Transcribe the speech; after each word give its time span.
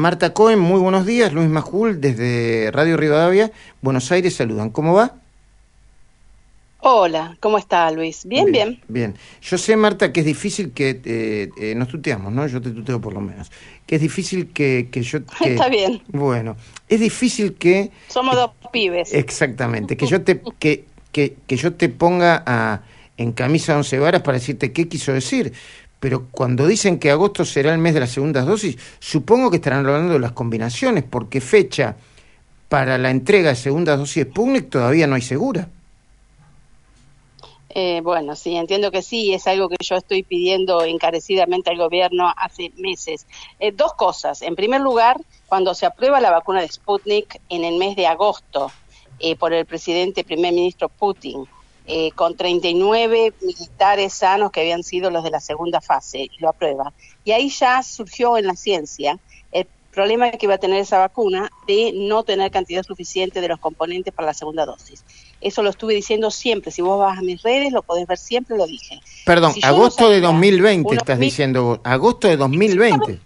Marta 0.00 0.32
Cohen, 0.32 0.58
muy 0.58 0.80
buenos 0.80 1.04
días. 1.04 1.30
Luis 1.34 1.50
Majul, 1.50 2.00
desde 2.00 2.70
Radio 2.72 2.96
Rivadavia, 2.96 3.52
Buenos 3.82 4.10
Aires, 4.10 4.34
saludan. 4.34 4.70
¿Cómo 4.70 4.94
va? 4.94 5.16
Hola, 6.78 7.36
¿cómo 7.40 7.58
está 7.58 7.90
Luis? 7.90 8.24
Bien, 8.24 8.50
bien. 8.50 8.80
Bien. 8.88 9.14
Yo 9.42 9.58
sé, 9.58 9.76
Marta, 9.76 10.10
que 10.10 10.20
es 10.20 10.26
difícil 10.26 10.72
que 10.72 11.02
eh, 11.04 11.50
eh, 11.60 11.74
nos 11.74 11.88
tuteamos, 11.88 12.32
¿no? 12.32 12.46
Yo 12.46 12.62
te 12.62 12.70
tuteo 12.70 12.98
por 12.98 13.12
lo 13.12 13.20
menos. 13.20 13.52
Que 13.84 13.96
es 13.96 14.00
difícil 14.00 14.48
que, 14.54 14.88
que 14.90 15.02
yo... 15.02 15.18
está 15.44 15.68
bien. 15.68 16.00
Bueno, 16.08 16.56
es 16.88 16.98
difícil 16.98 17.56
que... 17.56 17.90
Somos 18.08 18.34
dos 18.36 18.52
pibes. 18.72 19.12
Exactamente, 19.12 19.98
que 19.98 20.06
yo 20.06 20.22
te, 20.22 20.40
que, 20.58 20.86
que, 21.12 21.36
que 21.46 21.56
yo 21.56 21.74
te 21.74 21.90
ponga 21.90 22.42
a, 22.46 22.80
en 23.18 23.32
camisa 23.32 23.76
once 23.76 23.98
varas 23.98 24.22
para 24.22 24.38
decirte 24.38 24.72
qué 24.72 24.88
quiso 24.88 25.12
decir. 25.12 25.52
Pero 26.00 26.26
cuando 26.30 26.66
dicen 26.66 26.98
que 26.98 27.10
agosto 27.10 27.44
será 27.44 27.72
el 27.72 27.78
mes 27.78 27.94
de 27.94 28.00
las 28.00 28.10
segundas 28.10 28.46
dosis, 28.46 28.76
supongo 28.98 29.50
que 29.50 29.56
estarán 29.56 29.86
hablando 29.86 30.14
de 30.14 30.18
las 30.18 30.32
combinaciones, 30.32 31.04
porque 31.04 31.40
fecha 31.40 31.96
para 32.68 32.96
la 32.98 33.10
entrega 33.10 33.50
de 33.50 33.56
segundas 33.56 33.98
dosis 33.98 34.24
de 34.24 34.30
Sputnik 34.30 34.70
todavía 34.70 35.06
no 35.06 35.16
hay 35.16 35.22
segura. 35.22 35.68
Eh, 37.72 38.00
bueno, 38.02 38.34
sí, 38.34 38.56
entiendo 38.56 38.90
que 38.90 39.02
sí, 39.02 39.32
es 39.32 39.46
algo 39.46 39.68
que 39.68 39.76
yo 39.80 39.96
estoy 39.96 40.24
pidiendo 40.24 40.82
encarecidamente 40.82 41.70
al 41.70 41.78
gobierno 41.78 42.32
hace 42.36 42.72
meses. 42.76 43.26
Eh, 43.60 43.70
dos 43.70 43.92
cosas. 43.94 44.42
En 44.42 44.56
primer 44.56 44.80
lugar, 44.80 45.18
cuando 45.46 45.74
se 45.74 45.86
aprueba 45.86 46.20
la 46.20 46.30
vacuna 46.30 46.62
de 46.62 46.68
Sputnik 46.68 47.40
en 47.48 47.64
el 47.64 47.76
mes 47.76 47.94
de 47.94 48.08
agosto 48.08 48.72
eh, 49.20 49.36
por 49.36 49.52
el 49.52 49.66
presidente 49.66 50.24
primer 50.24 50.52
ministro 50.52 50.88
Putin, 50.88 51.46
con 52.14 52.36
39 52.36 53.34
militares 53.40 54.14
sanos 54.14 54.52
que 54.52 54.60
habían 54.60 54.82
sido 54.82 55.10
los 55.10 55.24
de 55.24 55.30
la 55.30 55.40
segunda 55.40 55.80
fase, 55.80 56.20
y 56.20 56.38
lo 56.38 56.48
aprueba. 56.48 56.92
Y 57.24 57.32
ahí 57.32 57.48
ya 57.48 57.82
surgió 57.82 58.36
en 58.38 58.46
la 58.46 58.54
ciencia 58.54 59.18
el 59.52 59.66
problema 59.92 60.30
que 60.30 60.46
iba 60.46 60.54
a 60.54 60.58
tener 60.58 60.80
esa 60.80 60.98
vacuna 60.98 61.50
de 61.66 61.92
no 61.94 62.22
tener 62.22 62.50
cantidad 62.50 62.82
suficiente 62.84 63.40
de 63.40 63.48
los 63.48 63.58
componentes 63.58 64.14
para 64.14 64.26
la 64.26 64.34
segunda 64.34 64.64
dosis. 64.64 65.04
Eso 65.40 65.62
lo 65.62 65.70
estuve 65.70 65.94
diciendo 65.94 66.30
siempre. 66.30 66.70
Si 66.70 66.82
vos 66.82 66.98
vas 66.98 67.18
a 67.18 67.22
mis 67.22 67.42
redes, 67.42 67.72
lo 67.72 67.82
podés 67.82 68.06
ver 68.06 68.18
siempre, 68.18 68.56
lo 68.56 68.66
dije. 68.66 69.00
Perdón, 69.24 69.52
agosto 69.62 70.10
de 70.10 70.20
2020 70.20 70.94
estás 70.94 71.18
diciendo. 71.18 71.80
Agosto 71.82 72.28
de 72.28 72.36
2020. 72.36 72.94
Agosto 72.94 73.18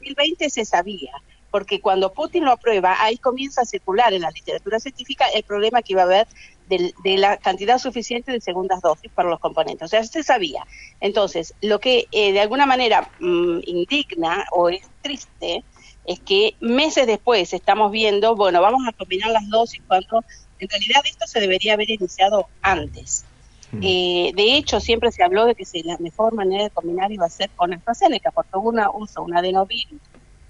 de 0.00 0.06
2020 0.06 0.50
se 0.50 0.64
sabía. 0.64 1.12
Porque 1.50 1.80
cuando 1.80 2.12
Putin 2.12 2.44
lo 2.44 2.52
aprueba, 2.52 2.96
ahí 3.00 3.16
comienza 3.16 3.62
a 3.62 3.64
circular 3.64 4.12
en 4.12 4.22
la 4.22 4.30
literatura 4.30 4.80
científica 4.80 5.24
el 5.34 5.44
problema 5.44 5.82
que 5.82 5.92
iba 5.92 6.02
a 6.02 6.04
haber 6.04 6.26
de, 6.68 7.18
la 7.18 7.36
cantidad 7.36 7.78
suficiente 7.78 8.32
de 8.32 8.40
segundas 8.40 8.80
dosis 8.80 9.10
para 9.12 9.28
los 9.28 9.40
componentes. 9.40 9.86
O 9.86 9.88
sea, 9.88 10.02
se 10.04 10.22
sabía. 10.22 10.64
Entonces, 11.00 11.54
lo 11.60 11.80
que 11.80 12.06
eh, 12.12 12.32
de 12.32 12.40
alguna 12.40 12.66
manera 12.66 13.10
mm, 13.20 13.60
indigna 13.66 14.46
o 14.52 14.68
es 14.68 14.82
triste 15.02 15.64
es 16.06 16.20
que 16.20 16.54
meses 16.60 17.06
después 17.06 17.52
estamos 17.52 17.90
viendo, 17.90 18.36
bueno, 18.36 18.60
vamos 18.60 18.82
a 18.86 18.92
combinar 18.92 19.30
las 19.30 19.48
dosis 19.48 19.80
cuando 19.86 20.22
en 20.58 20.68
realidad 20.68 21.02
esto 21.04 21.26
se 21.26 21.40
debería 21.40 21.74
haber 21.74 21.90
iniciado 21.90 22.46
antes. 22.62 23.24
Mm. 23.72 23.80
Eh, 23.82 24.32
de 24.34 24.56
hecho, 24.56 24.80
siempre 24.80 25.10
se 25.12 25.22
habló 25.22 25.46
de 25.46 25.54
que 25.54 25.64
la 25.84 25.96
mejor 25.98 26.34
manera 26.34 26.64
de 26.64 26.70
combinar 26.70 27.10
iba 27.10 27.26
a 27.26 27.30
ser 27.30 27.50
con 27.50 27.72
AstraZeneca, 27.72 28.30
porque 28.30 28.56
uno 28.56 28.90
usa 28.94 29.22
un 29.22 29.36
adenovirus 29.36 30.00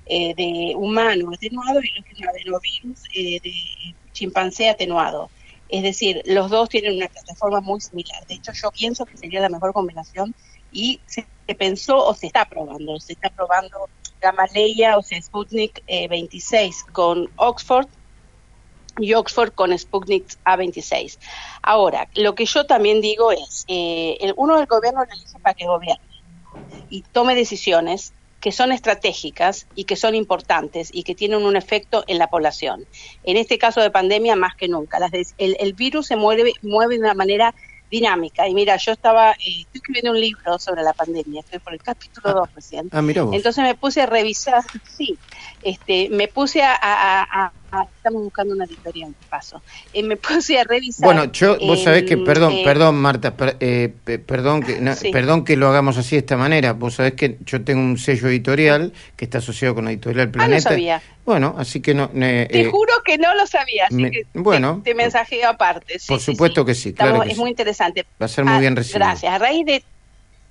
eh, 0.07 0.35
de 0.35 0.75
humano 0.77 1.31
atenuado 1.33 1.81
y 1.83 1.99
otro 1.99 2.13
un 2.19 2.29
adenovirus 2.29 3.03
eh, 3.15 3.41
de 3.43 3.55
chimpancé 4.13 4.69
atenuado. 4.69 5.31
Es 5.69 5.83
decir, 5.83 6.23
los 6.27 6.51
dos 6.51 6.69
tienen 6.69 6.97
una 6.97 7.09
plataforma 7.09 7.61
muy 7.61 7.81
similar. 7.81 8.27
De 8.27 8.35
hecho, 8.35 8.53
yo 8.53 8.71
pienso 8.71 9.07
que 9.07 9.17
sería 9.17 9.41
la 9.41 9.49
mejor 9.49 9.73
combinación 9.73 10.35
y 10.71 11.01
se 11.07 11.27
pensó 11.57 12.05
o 12.05 12.15
se 12.15 12.27
está 12.27 12.45
probando, 12.45 12.99
se 13.01 13.13
está 13.15 13.31
probando 13.31 13.89
Gamaleya, 14.21 14.97
o 14.97 15.03
sea, 15.03 15.21
Sputnik 15.21 15.85
26 15.87 16.85
con 16.93 17.31
Oxford 17.37 17.87
y 18.99 19.13
Oxford 19.15 19.53
con 19.53 19.77
Sputnik 19.77 20.39
A26. 20.45 21.19
Ahora, 21.63 22.09
lo 22.15 22.35
que 22.35 22.47
yo 22.47 22.65
también 22.65 23.01
digo 23.01 23.33
es, 23.33 23.65
eh, 23.69 24.17
el, 24.21 24.35
uno 24.37 24.57
del 24.57 24.67
gobierno 24.67 25.05
le 25.05 25.13
elige 25.13 25.39
para 25.41 25.55
que 25.55 25.67
gobierne 25.67 26.05
y 26.89 27.03
tome 27.03 27.35
decisiones 27.35 28.15
que 28.45 28.53
son 28.53 28.73
estratégicas 28.73 29.67
y 29.75 29.85
que 29.85 29.97
son 29.97 30.15
importantes 30.15 30.91
y 30.93 31.03
que 31.03 31.15
tienen 31.15 31.47
un 31.47 31.57
efecto 31.57 32.05
en 32.09 32.19
la 32.19 32.27
población. 32.27 32.85
En 33.23 33.39
este 33.39 33.57
caso 33.57 33.81
de 33.81 33.91
pandemia, 33.91 34.37
más 34.37 34.55
que 34.55 34.69
nunca. 34.69 34.99
Las 34.99 35.13
el, 35.15 35.57
el, 35.59 35.73
virus 35.73 36.09
se 36.09 36.17
mueve, 36.17 36.53
mueve 36.61 36.97
de 36.97 37.01
una 37.01 37.15
manera 37.15 37.55
dinámica. 37.91 38.47
Y 38.47 38.53
mira, 38.53 38.77
yo 38.77 38.93
estaba, 38.93 39.31
eh, 39.31 39.61
estoy 39.61 39.77
escribiendo 39.77 40.11
un 40.11 40.21
libro 40.21 40.59
sobre 40.59 40.83
la 40.83 40.93
pandemia, 40.93 41.41
estoy 41.41 41.59
por 41.59 41.73
el 41.73 41.83
capítulo 41.83 42.35
2 42.35 42.55
recién. 42.55 42.91
Ah, 42.93 43.01
mira 43.01 43.23
Entonces 43.33 43.65
me 43.65 43.75
puse 43.77 44.03
a 44.03 44.07
revisar, 44.07 44.63
sí, 44.95 45.17
este, 45.63 46.11
me 46.11 46.29
puse 46.29 46.61
a, 46.63 47.51
estamos 47.83 48.23
buscando 48.23 48.55
una 48.55 48.65
editorial, 48.65 49.15
paso, 49.29 49.63
eh, 49.93 50.03
me 50.03 50.17
puse 50.17 50.59
a 50.59 50.65
revisar. 50.65 51.05
Bueno, 51.05 51.33
yo, 51.33 51.59
vos 51.59 51.83
sabés 51.83 52.05
que, 52.05 52.17
perdón, 52.17 52.53
eh, 52.53 52.63
perdón, 52.65 52.97
Marta, 52.97 53.35
eh, 53.61 53.93
perdón, 54.27 54.63
que, 54.63 55.11
perdón 55.11 55.45
que 55.45 55.57
lo 55.57 55.69
hagamos 55.69 55.97
así 55.97 56.17
de 56.17 56.21
esta 56.21 56.37
manera. 56.37 56.73
Vos 56.73 56.95
sabés 56.95 57.15
que 57.15 57.39
yo 57.45 57.63
tengo 57.65 57.81
un 57.81 57.99
sello 57.99 58.29
editorial 58.29 58.93
que 59.17 59.25
está 59.25 59.39
asociado 59.39 59.75
con 59.75 59.85
la 59.85 59.93
editorial 59.93 60.31
Planeta. 60.31 60.55
Ah, 60.55 60.57
no 60.57 60.77
sabía. 60.77 61.03
Bueno, 61.25 61.55
así 61.59 61.81
que 61.81 61.95
no. 61.95 62.09
te 62.09 62.69
juro 62.71 62.93
que 63.05 63.17
no 63.17 63.35
lo 63.35 63.47
sabía, 63.47 63.87
así 63.87 64.11
que 64.11 64.27
bueno, 64.35 64.83
te, 64.85 64.95
mensajeo 64.95 65.49
aparte. 65.49 65.97
por 66.07 66.21
supuesto 66.21 66.65
que 66.65 66.75
sí, 66.75 66.93
claro. 66.93 67.23
es 67.23 67.39
muy 67.39 67.51
interesante. 67.51 68.05
Va 68.21 68.27
a 68.27 68.29
ser 68.29 68.45
muy 68.45 68.61
bien 68.61 68.77
recibido. 68.77 69.07
Gracias. 69.07 69.33
A 69.33 69.39
raíz 69.39 69.65
de 69.65 69.83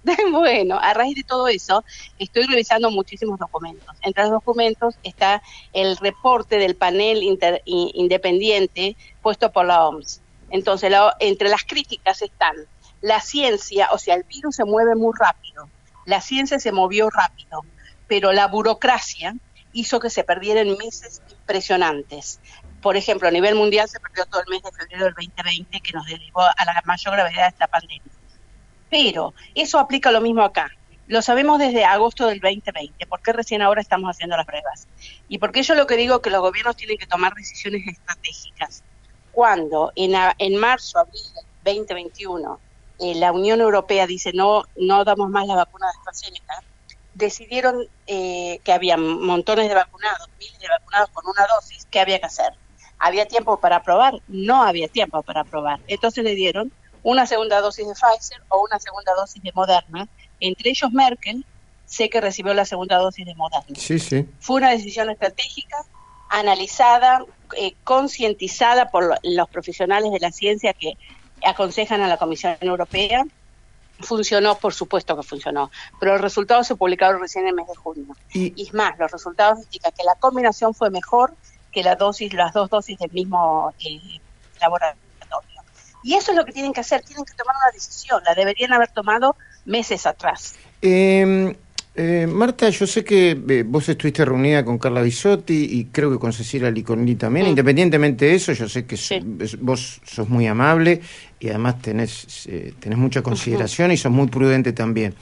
Bueno, 0.31 0.79
a 0.79 0.93
raíz 0.93 1.15
de 1.15 1.23
todo 1.23 1.47
eso, 1.47 1.83
estoy 2.19 2.43
revisando 2.43 2.91
muchísimos 2.91 3.39
documentos. 3.39 3.95
Entre 4.01 4.23
los 4.23 4.31
documentos 4.31 4.95
está 5.03 5.41
el 5.71 5.97
reporte 5.97 6.57
del 6.57 6.75
panel 6.75 7.21
independiente 7.65 8.95
puesto 9.21 9.51
por 9.51 9.65
la 9.65 9.85
OMS. 9.87 10.21
Entonces, 10.49 10.93
entre 11.19 11.49
las 11.49 11.63
críticas 11.63 12.21
están 12.21 12.55
la 13.01 13.19
ciencia, 13.19 13.89
o 13.91 13.97
sea, 13.97 14.15
el 14.15 14.23
virus 14.23 14.55
se 14.55 14.63
mueve 14.63 14.95
muy 14.95 15.13
rápido, 15.19 15.67
la 16.05 16.21
ciencia 16.21 16.59
se 16.59 16.71
movió 16.71 17.09
rápido, 17.09 17.61
pero 18.07 18.31
la 18.31 18.47
burocracia 18.47 19.35
hizo 19.73 19.99
que 19.99 20.09
se 20.09 20.23
perdieran 20.23 20.77
meses 20.77 21.21
impresionantes. 21.29 22.39
Por 22.81 22.95
ejemplo, 22.95 23.27
a 23.27 23.31
nivel 23.31 23.55
mundial 23.55 23.89
se 23.89 23.99
perdió 23.99 24.25
todo 24.25 24.41
el 24.41 24.49
mes 24.49 24.61
de 24.63 24.71
febrero 24.71 25.05
del 25.05 25.13
2020, 25.15 25.81
que 25.81 25.91
nos 25.93 26.05
derivó 26.05 26.41
a 26.41 26.65
la 26.65 26.81
mayor 26.85 27.13
gravedad 27.13 27.43
de 27.43 27.49
esta 27.49 27.67
pandemia 27.67 28.11
pero 28.93 29.33
eso 29.55 29.79
aplica 29.79 30.11
lo 30.11 30.21
mismo 30.21 30.43
acá. 30.43 30.69
Lo 31.07 31.23
sabemos 31.23 31.57
desde 31.57 31.83
agosto 31.83 32.27
del 32.27 32.39
2020. 32.39 33.07
¿Por 33.07 33.23
qué 33.23 33.33
recién 33.33 33.63
ahora 33.63 33.81
estamos 33.81 34.07
haciendo 34.11 34.37
las 34.37 34.45
pruebas? 34.45 34.87
Y 35.27 35.39
porque 35.39 35.63
yo 35.63 35.73
lo 35.73 35.87
que 35.87 35.97
digo 35.97 36.21
que 36.21 36.29
los 36.29 36.41
gobiernos 36.41 36.75
tienen 36.75 36.99
que 36.99 37.07
tomar 37.07 37.33
decisiones 37.33 37.87
estratégicas. 37.87 38.83
Cuando 39.31 39.91
en, 39.95 40.13
en 40.37 40.55
marzo, 40.57 40.99
abril 40.99 41.23
del 41.63 41.75
2021, 41.77 42.59
eh, 42.99 43.15
la 43.15 43.31
Unión 43.31 43.61
Europea 43.61 44.05
dice 44.05 44.31
no, 44.31 44.65
no 44.75 45.03
damos 45.03 45.31
más 45.31 45.47
la 45.47 45.55
vacuna 45.55 45.87
de 45.87 45.97
AstraZeneca, 45.97 46.53
decidieron 47.15 47.87
eh, 48.05 48.59
que 48.63 48.73
había 48.73 48.95
montones 48.95 49.69
de 49.69 49.73
vacunados, 49.73 50.29
miles 50.37 50.59
de 50.59 50.67
vacunados 50.67 51.09
con 51.09 51.25
una 51.27 51.47
dosis, 51.47 51.87
¿qué 51.89 51.99
había 51.99 52.19
que 52.19 52.27
hacer? 52.27 52.53
¿Había 52.99 53.25
tiempo 53.27 53.59
para 53.59 53.81
probar? 53.81 54.21
No 54.27 54.61
había 54.61 54.87
tiempo 54.87 55.23
para 55.23 55.43
probar. 55.43 55.79
Entonces 55.87 56.23
le 56.23 56.35
dieron 56.35 56.71
una 57.03 57.27
segunda 57.27 57.61
dosis 57.61 57.87
de 57.87 57.93
Pfizer 57.93 58.41
o 58.49 58.63
una 58.63 58.79
segunda 58.79 59.13
dosis 59.15 59.43
de 59.43 59.51
Moderna. 59.53 60.07
Entre 60.39 60.71
ellos 60.71 60.91
Merkel, 60.91 61.45
sé 61.85 62.09
que 62.09 62.21
recibió 62.21 62.53
la 62.53 62.65
segunda 62.65 62.97
dosis 62.97 63.25
de 63.25 63.35
Moderna. 63.35 63.75
Sí, 63.77 63.99
sí. 63.99 64.27
Fue 64.39 64.57
una 64.57 64.71
decisión 64.71 65.09
estratégica, 65.09 65.77
analizada, 66.29 67.23
eh, 67.57 67.75
concientizada 67.83 68.89
por 68.89 69.19
los 69.21 69.49
profesionales 69.49 70.11
de 70.11 70.19
la 70.19 70.31
ciencia 70.31 70.73
que 70.73 70.97
aconsejan 71.45 72.01
a 72.01 72.07
la 72.07 72.17
Comisión 72.17 72.57
Europea. 72.61 73.23
Funcionó, 73.99 74.57
por 74.57 74.73
supuesto 74.73 75.15
que 75.15 75.23
funcionó, 75.23 75.69
pero 75.99 76.13
los 76.13 76.21
resultados 76.21 76.65
se 76.65 76.75
publicaron 76.75 77.21
recién 77.21 77.43
en 77.43 77.49
el 77.49 77.55
mes 77.55 77.67
de 77.67 77.75
junio. 77.75 78.15
Y, 78.33 78.61
es 78.61 78.73
más, 78.73 78.97
los 78.97 79.11
resultados 79.11 79.59
indican 79.65 79.91
que 79.91 80.03
la 80.03 80.15
combinación 80.15 80.73
fue 80.73 80.89
mejor 80.89 81.35
que 81.71 81.83
la 81.83 81.95
dosis, 81.95 82.33
las 82.33 82.53
dos 82.53 82.69
dosis 82.69 82.97
del 82.97 83.11
mismo 83.11 83.71
eh, 83.79 84.19
laboratorio. 84.59 85.01
Y 86.03 86.15
eso 86.15 86.31
es 86.31 86.37
lo 86.37 86.45
que 86.45 86.51
tienen 86.51 86.73
que 86.73 86.81
hacer, 86.81 87.01
tienen 87.01 87.25
que 87.25 87.33
tomar 87.33 87.55
una 87.55 87.71
decisión, 87.73 88.21
la 88.25 88.35
deberían 88.35 88.73
haber 88.73 88.89
tomado 88.89 89.35
meses 89.65 90.05
atrás. 90.05 90.55
Em, 90.81 91.55
eh, 91.95 92.27
Marta, 92.27 92.69
yo 92.69 92.87
sé 92.87 93.03
que 93.03 93.39
eh, 93.47 93.63
vos 93.65 93.87
estuviste 93.87 94.25
reunida 94.25 94.65
con 94.65 94.79
Carla 94.79 95.01
Bisotti 95.01 95.67
y 95.71 95.85
creo 95.85 96.11
que 96.11 96.17
con 96.17 96.33
Cecilia 96.33 96.71
Liconini 96.71 97.15
también. 97.15 97.45
Independientemente 97.45 98.25
de 98.25 98.35
eso, 98.35 98.51
yo 98.53 98.67
sé 98.67 98.85
que 98.85 98.97
vos 99.59 100.01
sos 100.03 100.27
muy 100.27 100.47
amable 100.47 101.01
y 101.39 101.49
además 101.49 101.81
tenés, 101.81 102.47
eh, 102.47 102.73
tenés 102.79 102.97
mucha 102.97 103.21
consideración 103.21 103.91
y 103.91 103.97
sos 103.97 104.11
muy 104.11 104.27
prudente 104.27 104.73
también. 104.73 105.13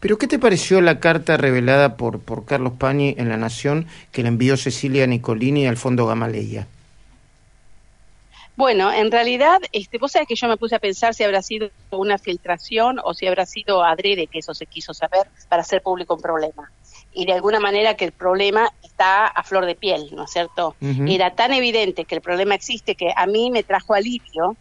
Pero 0.00 0.18
¿qué 0.18 0.26
te 0.26 0.38
pareció 0.38 0.80
la 0.80 0.98
carta 0.98 1.36
revelada 1.36 1.96
por, 1.96 2.20
por 2.20 2.44
Carlos 2.44 2.74
Pañi 2.78 3.14
en 3.18 3.28
La 3.28 3.36
Nación 3.36 3.86
que 4.10 4.22
le 4.22 4.28
envió 4.28 4.56
Cecilia 4.56 5.06
Nicolini 5.06 5.66
al 5.66 5.76
Fondo 5.76 6.06
Gamaleya? 6.06 6.66
Bueno, 8.56 8.92
en 8.92 9.10
realidad, 9.10 9.60
este, 9.72 9.98
vos 9.98 10.12
sabés 10.12 10.28
que 10.28 10.36
yo 10.36 10.46
me 10.46 10.56
puse 10.56 10.76
a 10.76 10.78
pensar 10.78 11.12
si 11.12 11.24
habrá 11.24 11.42
sido 11.42 11.70
una 11.90 12.18
filtración 12.18 13.00
o 13.02 13.12
si 13.12 13.26
habrá 13.26 13.46
sido 13.46 13.82
adrede 13.82 14.28
que 14.28 14.38
eso 14.38 14.54
se 14.54 14.66
quiso 14.66 14.94
saber 14.94 15.28
para 15.48 15.62
hacer 15.62 15.82
público 15.82 16.14
un 16.14 16.20
problema. 16.20 16.70
y 17.16 17.26
de 17.26 17.32
alguna 17.32 17.60
manera 17.60 17.94
que 17.94 18.04
el 18.04 18.10
problema 18.12 18.72
está 18.82 19.26
a 19.26 19.42
flor 19.44 19.66
de 19.66 19.76
piel, 19.76 20.08
¿no 20.16 20.24
es 20.24 20.32
cierto? 20.32 20.74
Era 20.80 21.34
tan 21.34 21.52
evidente 21.52 22.04
que 22.04 22.16
el 22.16 22.20
problema 22.20 22.56
existe 22.56 22.96
que 22.96 23.12
a 23.14 23.26
mí 23.26 23.52
me 23.52 23.62
trajo 23.62 23.94
alivio 23.94 24.56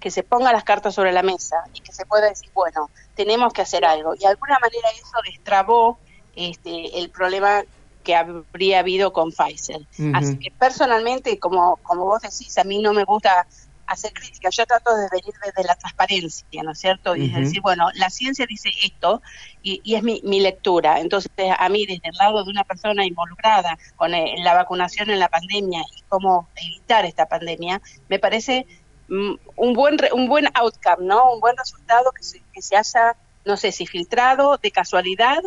que 0.00 0.10
se 0.10 0.22
ponga 0.22 0.52
las 0.52 0.64
cartas 0.64 0.94
sobre 0.94 1.12
la 1.12 1.22
mesa 1.22 1.56
y 1.74 1.80
que 1.80 1.92
se 1.92 2.06
pueda 2.06 2.28
decir, 2.28 2.50
bueno, 2.54 2.90
tenemos 3.14 3.52
que 3.52 3.62
hacer 3.62 3.84
algo. 3.84 4.14
Y 4.14 4.20
de 4.20 4.26
alguna 4.28 4.58
manera 4.58 4.88
eso 4.90 5.18
destrabó 5.24 5.98
este, 6.34 6.98
el 6.98 7.10
problema 7.10 7.62
que 8.02 8.14
habría 8.14 8.80
habido 8.80 9.12
con 9.12 9.32
Pfizer. 9.32 9.86
Así 10.14 10.38
que 10.38 10.50
personalmente, 10.50 11.38
como, 11.38 11.76
como 11.78 12.04
vos 12.04 12.22
decís, 12.22 12.56
a 12.58 12.64
mí 12.64 12.80
no 12.80 12.92
me 12.92 13.04
gusta 13.04 13.46
hacer 13.86 14.12
críticas, 14.12 14.56
yo 14.56 14.66
trato 14.66 14.94
de 14.96 15.08
venir 15.10 15.34
desde 15.44 15.66
la 15.66 15.74
transparencia, 15.74 16.62
¿no 16.62 16.72
es 16.72 16.78
cierto? 16.78 17.14
Y 17.14 17.28
decir, 17.28 17.60
bueno, 17.60 17.88
la 17.94 18.10
ciencia 18.10 18.46
dice 18.48 18.70
esto 18.82 19.22
y, 19.62 19.94
es 19.94 20.02
mi, 20.02 20.20
mi, 20.24 20.40
lectura. 20.40 21.00
Entonces, 21.00 21.30
a 21.58 21.68
mí, 21.68 21.86
desde 21.86 22.08
el 22.08 22.16
lado 22.16 22.42
de 22.44 22.50
una 22.50 22.64
persona 22.64 23.04
involucrada 23.04 23.78
con 23.96 24.14
eh, 24.14 24.34
la 24.38 24.54
vacunación 24.54 25.10
en 25.10 25.18
la 25.18 25.28
pandemia 25.28 25.82
y 25.96 26.02
cómo 26.08 26.48
evitar 26.56 27.04
esta 27.04 27.26
pandemia, 27.26 27.80
me 28.08 28.18
parece 28.18 28.66
mm, 29.08 29.34
un 29.56 29.72
buen 29.74 29.98
un 30.12 30.28
buen 30.28 30.48
outcome, 30.54 31.06
¿no? 31.06 31.34
Un 31.34 31.40
buen 31.40 31.56
resultado 31.56 32.12
que 32.12 32.22
se, 32.22 32.42
que 32.52 32.62
se 32.62 32.76
haya, 32.76 33.16
no 33.44 33.56
sé 33.56 33.72
si 33.72 33.86
filtrado 33.86 34.58
de 34.58 34.70
casualidad 34.70 35.42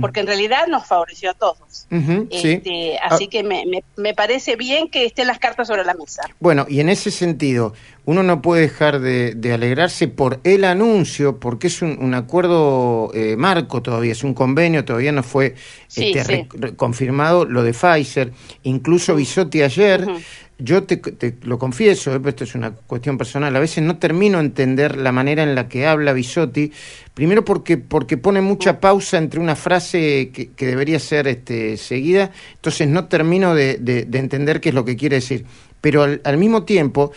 porque 0.00 0.20
en 0.20 0.26
realidad 0.26 0.66
nos 0.68 0.86
favoreció 0.86 1.30
a 1.30 1.34
todos. 1.34 1.86
Este, 2.30 2.98
así 2.98 3.24
ah. 3.24 3.28
que 3.30 3.42
me, 3.42 3.64
me, 3.96 4.14
parece 4.14 4.56
bien 4.56 4.88
que 4.88 5.04
estén 5.04 5.28
las 5.28 5.38
cartas 5.38 5.68
sobre 5.68 5.84
la 5.84 5.94
mesa. 5.94 6.22
Bueno, 6.40 6.66
y 6.68 6.80
en 6.80 6.88
ese 6.88 7.10
sentido, 7.10 7.72
uno 8.06 8.22
no 8.22 8.40
puede 8.40 8.62
dejar 8.62 9.00
de, 9.00 9.52
alegrarse 9.52 10.08
por 10.08 10.40
el 10.44 10.64
anuncio, 10.64 11.38
porque 11.38 11.66
es 11.66 11.82
un, 11.82 12.14
acuerdo 12.14 13.10
eh, 13.14 13.36
marco 13.36 13.82
todavía, 13.82 14.12
es 14.12 14.24
un 14.24 14.32
convenio, 14.32 14.84
todavía 14.84 15.12
no 15.12 15.22
fue 15.22 15.54
este, 15.94 16.48
confirmado 16.76 17.44
lo 17.44 17.62
de 17.62 17.72
Pfizer. 17.72 18.32
Incluso 18.62 19.14
Bisotti 19.14 19.62
ayer 19.62 20.06
yo 20.58 20.84
te, 20.84 21.00
lo 21.42 21.58
confieso, 21.58 22.14
eh, 22.14 22.20
esto 22.24 22.44
es 22.44 22.54
una 22.54 22.70
cuestión 22.70 23.18
personal, 23.18 23.54
a 23.54 23.60
veces 23.60 23.84
no 23.84 23.98
termino 23.98 24.38
de 24.38 24.44
entender 24.44 24.96
la 24.96 25.12
manera 25.12 25.42
en 25.42 25.54
la 25.54 25.68
que 25.68 25.86
habla 25.86 26.14
Bisotti, 26.14 26.72
primero 27.12 27.44
porque, 27.44 27.76
porque 27.76 28.16
pone 28.16 28.40
mucha 28.40 28.80
pausa 28.80 29.18
entre 29.18 29.38
una 29.40 29.54
frase 29.54 30.30
que, 30.32 30.66
debería 30.66 30.98
ser 30.98 31.28
este, 31.28 31.76
seguida, 31.76 32.30
entonces 32.54 32.88
no 32.88 33.06
termino 33.06 33.54
de, 33.54 34.06
entender 34.12 34.60
qué 34.60 34.70
es 34.70 34.74
lo 34.74 34.84
que 34.84 34.96
quiere 34.96 35.16
decir. 35.16 35.44
Pero 35.80 36.02
al, 36.02 36.36
mismo 36.36 36.64
tiempo, 36.64 37.12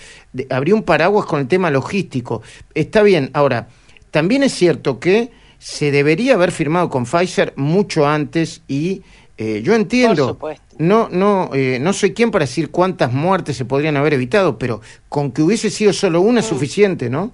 abrió 0.50 0.76
un 0.76 0.84
paraguas 0.84 1.26
con 1.26 1.40
el 1.40 1.48
tema 1.48 1.72
logístico. 1.72 2.42
Está 2.74 3.02
bien, 3.02 3.30
ahora, 3.34 3.68
también 4.12 4.44
es 4.44 4.54
cierto 4.54 5.00
que 5.00 5.32
se 5.58 5.92
debería 5.92 6.36
haber 6.36 6.52
firmado 6.52 6.90
con 6.90 7.06
Pfizer 7.06 7.54
mucho 7.56 8.08
antes 8.08 8.62
y 8.68 9.02
eh, 9.38 9.62
yo 9.64 9.74
entiendo, 9.74 10.38
no, 10.78 11.08
no, 11.10 11.50
eh, 11.54 11.78
no 11.80 11.94
soy 11.94 12.14
quien 12.14 12.30
para 12.30 12.44
decir 12.44 12.72
cuántas 12.72 13.14
muertes 13.14 13.56
se 13.56 13.66
podrían 13.66 13.96
haber 13.98 14.14
evitado, 14.14 14.58
pero 14.58 14.82
con 15.08 15.32
que 15.32 15.42
hubiese 15.42 15.70
sido 15.70 15.94
solo 15.94 16.22
una 16.22 16.42
es 16.42 16.46
mm. 16.46 16.50
suficiente, 16.50 17.10
¿no? 17.10 17.32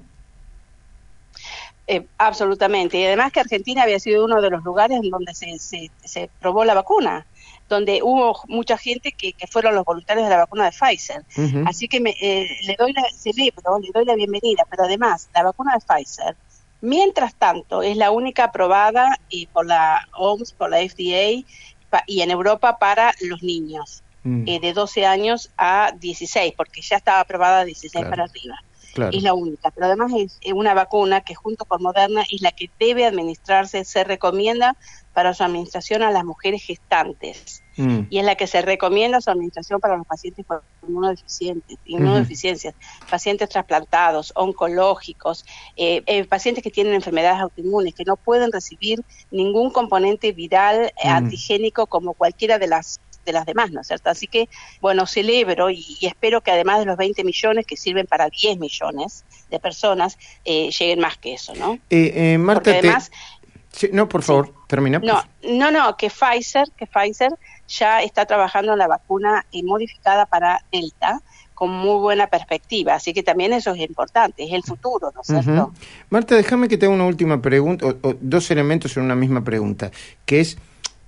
Eh, 1.87 2.05
absolutamente. 2.17 2.97
Y 2.97 3.05
además 3.05 3.31
que 3.31 3.39
Argentina 3.39 3.83
había 3.83 3.99
sido 3.99 4.25
uno 4.25 4.41
de 4.41 4.49
los 4.49 4.63
lugares 4.63 4.99
en 5.03 5.09
donde 5.09 5.33
se, 5.33 5.57
se, 5.59 6.29
probó 6.39 6.65
la 6.65 6.73
vacuna, 6.73 7.25
donde 7.69 8.01
hubo 8.01 8.39
mucha 8.47 8.77
gente 8.77 9.11
que, 9.11 9.35
fueron 9.51 9.75
los 9.75 9.85
voluntarios 9.85 10.25
de 10.25 10.31
la 10.31 10.37
vacuna 10.37 10.65
de 10.65 10.71
Pfizer. 10.71 11.23
Así 11.67 11.87
que 11.87 11.99
me, 11.99 12.15
le 12.19 12.75
doy 12.77 12.93
la, 12.93 13.03
celebro, 13.15 13.79
le 13.79 13.89
doy 13.93 14.05
la 14.05 14.15
bienvenida, 14.15 14.63
pero 14.69 14.83
además 14.83 15.29
la 15.33 15.43
vacuna 15.43 15.73
de 15.75 15.85
Pfizer, 15.85 16.35
mientras 16.81 17.35
tanto, 17.35 17.83
es 17.83 17.97
la 17.97 18.11
única 18.11 18.45
aprobada 18.45 19.19
y 19.29 19.45
por 19.47 19.65
la 19.65 20.07
OMS, 20.17 20.53
por 20.53 20.69
la 20.71 20.77
FDA, 20.77 21.45
y 22.07 22.21
en 22.21 22.31
Europa 22.31 22.77
para 22.77 23.13
los 23.21 23.43
niños 23.43 24.03
mm. 24.23 24.43
eh, 24.47 24.59
de 24.59 24.73
12 24.73 25.05
años 25.05 25.51
a 25.57 25.91
16, 25.99 26.53
porque 26.57 26.81
ya 26.81 26.97
estaba 26.97 27.21
aprobada 27.21 27.63
16 27.63 28.05
para 28.05 28.25
arriba. 28.25 28.55
Es 29.11 29.23
la 29.23 29.33
única, 29.33 29.71
pero 29.71 29.87
además 29.87 30.11
es 30.15 30.53
una 30.53 30.73
vacuna 30.73 31.21
que 31.21 31.35
junto 31.35 31.65
con 31.65 31.81
Moderna 31.81 32.23
es 32.31 32.41
la 32.41 32.51
que 32.51 32.69
debe 32.79 33.05
administrarse, 33.05 33.83
se 33.83 34.03
recomienda 34.03 34.75
para 35.15 35.33
su 35.33 35.43
administración 35.43 36.03
a 36.03 36.11
las 36.11 36.25
mujeres 36.25 36.61
gestantes 36.61 37.63
mm. 37.77 38.01
y 38.09 38.19
es 38.19 38.25
la 38.25 38.35
que 38.35 38.47
se 38.47 38.61
recomienda 38.61 39.21
su 39.21 39.31
administración 39.31 39.79
para 39.79 39.95
los 39.95 40.05
pacientes 40.05 40.45
con 40.45 40.59
inmunodeficientes, 40.85 41.77
inmunodeficiencias, 41.85 42.75
pacientes 43.09 43.47
trasplantados, 43.47 44.33
oncológicos, 44.35 45.45
eh, 45.77 46.03
eh, 46.05 46.25
pacientes 46.25 46.63
que 46.63 46.69
tienen 46.69 46.93
enfermedades 46.93 47.41
autoinmunes, 47.41 47.95
que 47.95 48.03
no 48.03 48.17
pueden 48.17 48.51
recibir 48.51 49.03
ningún 49.31 49.71
componente 49.71 50.33
viral 50.33 50.91
mm. 51.03 51.07
antigénico 51.07 51.87
como 51.87 52.13
cualquiera 52.13 52.59
de 52.59 52.67
las 52.67 52.99
de 53.25 53.31
las 53.33 53.45
demás, 53.45 53.71
¿no 53.71 53.81
es 53.81 53.87
cierto? 53.87 54.09
Así 54.09 54.27
que, 54.27 54.47
bueno, 54.81 55.05
celebro 55.05 55.69
y, 55.69 55.97
espero 56.01 56.41
que 56.41 56.51
además 56.51 56.79
de 56.79 56.85
los 56.85 56.97
20 56.97 57.23
millones 57.23 57.65
que 57.65 57.77
sirven 57.77 58.07
para 58.07 58.29
10 58.29 58.59
millones 58.59 59.25
de 59.49 59.59
personas, 59.59 60.17
eh, 60.45 60.69
lleguen 60.69 60.99
más 60.99 61.17
que 61.17 61.33
eso, 61.33 61.53
¿no? 61.55 61.73
Eh, 61.89 62.13
eh 62.15 62.37
Marta, 62.37 62.71
además... 62.71 63.11
no, 63.91 64.07
por 64.07 64.23
favor, 64.23 64.53
termina. 64.67 64.99
No, 64.99 65.23
no, 65.43 65.71
no, 65.71 65.97
que 65.97 66.09
Pfizer, 66.09 66.71
que 66.77 66.85
Pfizer 66.87 67.31
ya 67.67 68.01
está 68.01 68.25
trabajando 68.25 68.73
en 68.73 68.79
la 68.79 68.87
vacuna 68.87 69.45
modificada 69.63 70.25
para 70.25 70.63
Delta, 70.71 71.21
con 71.55 71.71
muy 71.71 71.99
buena 71.99 72.27
perspectiva. 72.27 72.93
Así 72.93 73.13
que 73.13 73.23
también 73.23 73.53
eso 73.53 73.71
es 73.71 73.79
importante, 73.79 74.43
es 74.43 74.53
el 74.53 74.61
futuro, 74.61 75.11
¿no 75.15 75.21
es 75.21 75.27
cierto? 75.27 75.73
Marta, 76.09 76.35
déjame 76.35 76.67
que 76.67 76.77
te 76.77 76.85
haga 76.85 76.93
una 76.93 77.05
última 77.05 77.41
pregunta, 77.41 77.87
o, 77.87 78.15
dos 78.19 78.51
elementos 78.51 78.95
en 78.97 79.03
una 79.03 79.15
misma 79.15 79.43
pregunta, 79.43 79.89
que 80.25 80.41
es, 80.41 80.57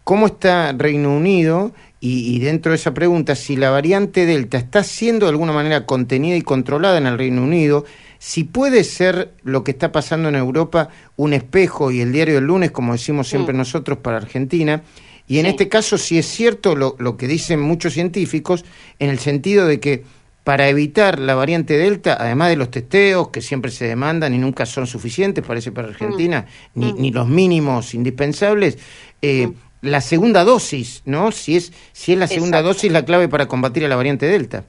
¿cómo 0.08 0.28
está 0.28 0.72
Reino 0.72 1.14
Unido 1.14 1.74
y, 2.00 2.40
dentro 2.40 2.72
de 2.72 2.78
esa 2.78 2.94
pregunta, 2.94 3.36
si 3.36 3.58
la 3.58 3.72
variante 3.72 4.26
Delta 4.26 4.58
está 4.58 4.82
siendo 4.82 5.26
de 5.26 5.32
alguna 5.32 5.52
manera 5.52 5.86
contenida 5.86 6.38
y 6.38 6.44
controlada 6.44 6.98
en 6.98 7.08
el 7.08 7.18
Reino 7.18 7.44
Unido, 7.44 7.84
si 8.18 8.46
puede 8.46 8.86
ser 8.86 9.34
lo 9.44 9.66
que 9.66 9.72
está 9.72 9.92
pasando 9.92 10.30
en 10.30 10.36
Europa 10.36 10.88
un 11.18 11.34
espejo 11.34 11.92
y 11.92 12.00
el 12.00 12.14
diario 12.14 12.36
del 12.36 12.46
lunes, 12.46 12.72
como 12.72 12.94
decimos 12.94 13.28
siempre 13.28 13.54
mm. 13.54 13.58
nosotros, 13.58 13.98
para 13.98 14.16
Argentina, 14.16 14.82
y 15.28 15.40
en 15.40 15.46
este 15.46 15.68
caso 15.68 15.98
si 15.98 16.18
es 16.18 16.26
cierto 16.26 16.78
lo, 16.78 16.96
lo 17.00 17.18
que 17.18 17.28
dicen 17.28 17.60
muchos 17.60 17.92
científicos, 17.92 18.64
en 19.00 19.10
el 19.10 19.20
sentido 19.20 19.68
de 19.68 19.82
que 19.82 20.06
para 20.46 20.70
evitar 20.70 21.20
la 21.20 21.36
variante 21.36 21.78
Delta, 21.78 22.16
además 22.18 22.48
de 22.48 22.56
los 22.56 22.72
testeos 22.72 23.28
que 23.28 23.42
siempre 23.42 23.72
se 23.72 23.84
demandan 23.84 24.34
y 24.34 24.38
nunca 24.38 24.66
son 24.66 24.88
suficientes, 24.88 25.44
parece 25.46 25.74
para 25.74 25.90
Argentina, 25.90 26.46
mm. 26.76 26.80
Ni, 26.80 26.94
mm. 26.94 26.96
ni, 27.02 27.12
los 27.12 27.28
mínimos 27.28 27.94
indispensables, 27.94 28.78
eh, 29.22 29.52
la 29.82 30.02
segunda 30.02 30.44
dosis, 30.44 31.02
¿no? 31.06 31.32
Si 31.32 31.56
es, 31.56 31.72
si 31.94 32.14
es 32.14 32.20
la 32.20 32.28
segunda 32.28 32.62
dosis 32.62 32.92
la 32.92 33.06
clave 33.06 33.28
para 33.28 33.48
combatir 33.48 33.86
a 33.86 33.88
la 33.88 33.96
variante 33.96 34.26
Delta. 34.26 34.66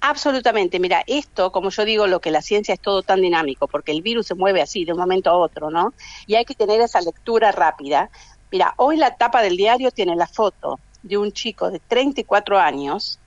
Absolutamente, 0.00 0.80
mira, 0.80 1.04
esto, 1.06 1.52
como 1.52 1.70
yo 1.70 1.84
digo, 1.84 2.08
lo 2.08 2.20
que 2.20 2.32
la 2.32 2.42
ciencia 2.42 2.74
es 2.74 2.80
todo 2.80 3.02
tan 3.02 3.20
dinámico, 3.22 3.68
porque 3.68 3.92
el 3.92 4.02
virus 4.02 4.26
se 4.26 4.34
mueve 4.34 4.60
así 4.60 4.84
de 4.84 4.92
un 4.92 4.98
momento 4.98 5.30
a 5.30 5.36
otro, 5.36 5.70
¿no? 5.70 5.94
Y 6.26 6.34
hay 6.34 6.44
que 6.44 6.56
tener 6.56 6.80
esa 6.80 7.00
lectura 7.00 7.52
rápida. 7.52 8.10
Mira, 8.50 8.74
hoy 8.78 8.96
la 8.96 9.14
tapa 9.14 9.42
del 9.42 9.56
diario 9.56 9.92
tiene 9.92 10.16
la 10.16 10.26
foto 10.26 10.80
de 11.04 11.18
un 11.18 11.30
chico 11.30 11.70
de 11.70 11.78
34 11.78 12.58
años, 12.58 13.20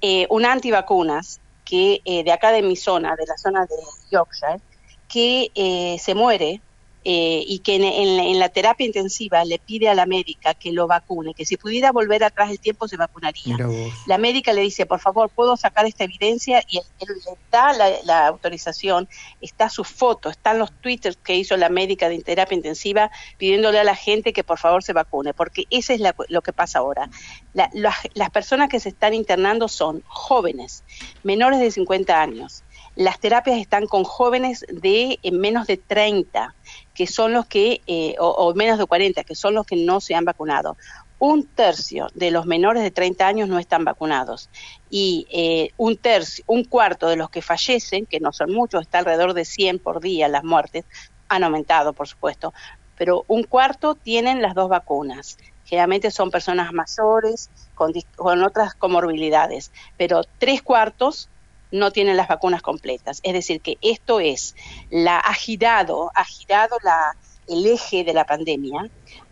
eh, 0.00 0.28
un 0.30 0.44
antivacunas, 0.44 1.40
que 1.64 2.00
eh, 2.04 2.22
de 2.22 2.30
acá 2.30 2.52
de 2.52 2.62
mi 2.62 2.76
zona, 2.76 3.16
de 3.16 3.26
la 3.26 3.36
zona 3.36 3.62
de 3.62 3.74
Yorkshire, 4.12 4.60
que 5.08 5.50
eh, 5.56 5.96
se 5.98 6.14
muere 6.14 6.60
eh, 7.06 7.44
y 7.46 7.58
que 7.58 7.74
en, 7.74 8.38
la 8.38 8.48
terapia 8.48 8.86
intensiva 8.86 9.44
le 9.44 9.58
pide 9.58 9.90
a 9.90 9.94
la 9.94 10.06
médica 10.06 10.54
que 10.54 10.72
lo 10.72 10.86
vacune, 10.86 11.34
que 11.34 11.44
si 11.44 11.58
pudiera 11.58 11.92
volver 11.92 12.24
atrás 12.24 12.50
el 12.50 12.58
tiempo 12.58 12.88
se 12.88 12.96
vacunaría. 12.96 13.58
La 14.06 14.16
médica 14.16 14.54
le 14.54 14.62
dice, 14.62 14.86
por 14.86 15.00
favor, 15.00 15.28
¿puedo 15.28 15.58
sacar 15.58 15.84
esta 15.84 16.04
evidencia? 16.04 16.62
Y 16.66 16.78
él, 16.78 16.84
le 17.00 17.36
da 17.50 17.74
la, 18.04 18.26
autorización, 18.26 19.06
está 19.42 19.68
su 19.68 19.84
foto, 19.84 20.30
están 20.30 20.58
los 20.58 20.72
twitters 20.80 21.18
que 21.22 21.36
hizo 21.36 21.58
la 21.58 21.68
médica 21.68 22.08
de 22.08 22.22
terapia 22.22 22.56
intensiva 22.56 23.10
pidiéndole 23.36 23.78
a 23.78 23.84
la 23.84 23.96
gente 23.96 24.32
que 24.32 24.42
por 24.42 24.58
favor 24.58 24.82
se 24.82 24.94
vacune, 24.94 25.34
porque 25.34 25.66
eso 25.68 25.92
es 25.92 26.00
lo 26.00 26.40
que 26.40 26.52
pasa 26.54 26.78
ahora. 26.78 27.10
las 27.52 28.30
personas 28.30 28.70
que 28.70 28.80
se 28.80 28.88
están 28.88 29.12
internando 29.12 29.68
son 29.68 30.02
jóvenes, 30.06 30.84
menores 31.22 31.60
de 31.60 31.70
50 31.70 32.18
años. 32.18 32.62
Las 32.96 33.18
terapias 33.18 33.58
están 33.58 33.86
con 33.86 34.04
jóvenes 34.04 34.64
de 34.70 35.18
menos 35.32 35.66
de 35.66 35.76
30 35.76 36.54
que 36.94 37.06
son 37.06 37.32
los 37.32 37.46
que, 37.46 37.82
eh, 37.86 38.14
o, 38.18 38.54
menos 38.54 38.78
de 38.78 38.86
40, 38.86 39.24
que 39.24 39.34
son 39.34 39.54
los 39.54 39.66
que 39.66 39.76
no 39.76 40.00
se 40.00 40.14
han 40.14 40.24
vacunado. 40.24 40.76
Un 41.18 41.46
tercio 41.46 42.08
de 42.14 42.30
los 42.30 42.46
menores 42.46 42.82
de 42.82 42.90
30 42.90 43.26
años 43.26 43.48
no 43.48 43.58
están 43.58 43.84
vacunados 43.84 44.50
y 44.90 45.26
eh, 45.30 45.70
un 45.76 45.96
tercio, 45.96 46.44
un 46.46 46.64
cuarto 46.64 47.08
de 47.08 47.16
los 47.16 47.30
que 47.30 47.42
fallecen, 47.42 48.06
que 48.06 48.20
no 48.20 48.32
son 48.32 48.52
muchos, 48.52 48.82
está 48.82 48.98
alrededor 48.98 49.34
de 49.34 49.44
100 49.44 49.78
por 49.78 50.00
día 50.00 50.28
las 50.28 50.44
muertes, 50.44 50.84
han 51.28 51.42
aumentado, 51.42 51.92
por 51.92 52.06
supuesto, 52.06 52.52
pero 52.96 53.24
un 53.26 53.42
cuarto 53.42 53.94
tienen 53.94 54.42
las 54.42 54.54
dos 54.54 54.68
vacunas. 54.68 55.38
Generalmente 55.64 56.10
son 56.10 56.30
personas 56.30 56.72
mayores 56.72 57.50
con, 57.74 57.92
con 58.16 58.42
otras 58.42 58.74
comorbilidades, 58.74 59.72
pero 59.96 60.22
tres 60.38 60.62
cuartos 60.62 61.28
no 61.74 61.90
tienen 61.90 62.16
las 62.16 62.28
vacunas 62.28 62.62
completas. 62.62 63.20
Es 63.22 63.32
decir, 63.32 63.60
que 63.60 63.76
esto 63.82 64.20
es, 64.20 64.54
la, 64.90 65.18
ha 65.18 65.34
girado, 65.34 66.10
ha 66.14 66.24
girado 66.24 66.76
la, 66.82 67.16
el 67.48 67.66
eje 67.66 68.04
de 68.04 68.14
la 68.14 68.24
pandemia 68.24 68.88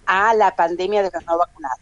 a 0.06 0.34
la 0.34 0.54
pandemia 0.56 1.02
de 1.02 1.10
los 1.12 1.24
no 1.24 1.38
vacunados. 1.38 1.78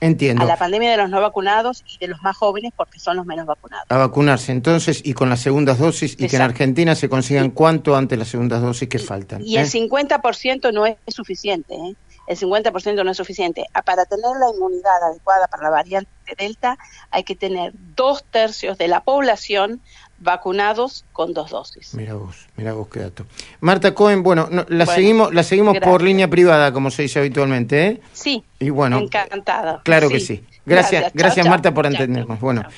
Entiendo. 0.00 0.42
A 0.42 0.46
la 0.46 0.56
pandemia 0.56 0.92
de 0.92 0.96
los 0.96 1.10
no 1.10 1.20
vacunados 1.20 1.84
y 1.86 1.98
de 1.98 2.06
los 2.06 2.22
más 2.22 2.36
jóvenes 2.36 2.72
porque 2.74 3.00
son 3.00 3.16
los 3.16 3.26
menos 3.26 3.46
vacunados. 3.46 3.84
A 3.88 3.98
vacunarse 3.98 4.52
entonces 4.52 5.02
y 5.04 5.12
con 5.12 5.28
las 5.28 5.40
segundas 5.40 5.78
dosis 5.78 6.14
y 6.18 6.28
que 6.28 6.36
en 6.36 6.42
Argentina 6.42 6.94
se 6.94 7.08
consigan 7.08 7.50
cuánto 7.50 7.96
antes 7.96 8.18
las 8.18 8.28
segundas 8.28 8.62
dosis 8.62 8.88
que 8.88 8.98
faltan. 8.98 9.42
Y 9.44 9.56
el 9.56 9.66
50% 9.66 10.68
¿eh? 10.68 10.72
no 10.72 10.86
es 10.86 10.96
suficiente. 11.08 11.74
¿eh? 11.74 11.96
El 12.28 12.38
50% 12.38 13.04
no 13.04 13.10
es 13.10 13.16
suficiente. 13.16 13.66
Ah, 13.72 13.82
para 13.82 14.04
tener 14.04 14.30
la 14.38 14.50
inmunidad 14.54 15.02
adecuada 15.02 15.48
para 15.48 15.64
la 15.64 15.70
variante 15.70 16.10
Delta 16.38 16.76
hay 17.10 17.24
que 17.24 17.34
tener 17.34 17.72
dos 17.96 18.22
tercios 18.22 18.76
de 18.76 18.86
la 18.86 19.00
población 19.00 19.80
vacunados 20.18 21.06
con 21.12 21.32
dos 21.32 21.50
dosis. 21.50 21.94
Mira 21.94 22.14
vos, 22.14 22.46
mira 22.56 22.74
vos 22.74 22.88
qué 22.88 23.00
dato. 23.00 23.24
Marta 23.60 23.94
Cohen, 23.94 24.22
bueno, 24.22 24.48
la 24.68 24.84
seguimos, 24.84 25.32
la 25.32 25.42
seguimos 25.42 25.78
por 25.78 26.02
línea 26.02 26.28
privada, 26.28 26.72
como 26.72 26.90
se 26.90 27.02
dice 27.02 27.20
habitualmente, 27.20 27.86
¿eh? 27.86 28.00
Sí. 28.12 28.44
Y 28.58 28.70
bueno, 28.70 28.98
encantada. 28.98 29.80
Claro 29.84 30.08
que 30.08 30.20
sí. 30.20 30.44
Gracias, 30.66 31.12
gracias, 31.14 31.46
Marta 31.46 31.72
por 31.72 31.86
entendernos. 31.86 32.38
Bueno. 32.40 32.62